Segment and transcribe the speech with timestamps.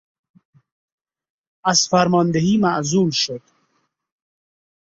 [1.65, 3.41] از فرماندهی معزول شد.